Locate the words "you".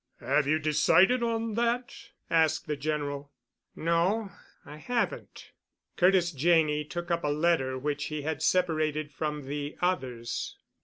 0.47-0.57